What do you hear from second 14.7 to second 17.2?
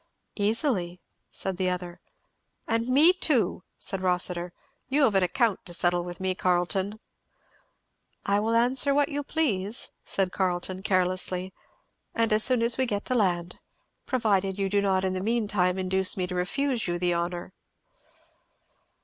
not in the mean time induce me to refuse you the